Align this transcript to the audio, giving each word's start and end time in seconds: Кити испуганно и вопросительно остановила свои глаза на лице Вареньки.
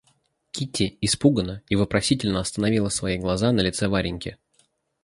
Кити 0.49 0.97
испуганно 1.01 1.61
и 1.69 1.75
вопросительно 1.75 2.39
остановила 2.39 2.89
свои 2.89 3.19
глаза 3.19 3.51
на 3.51 3.61
лице 3.61 3.87
Вареньки. 3.87 4.37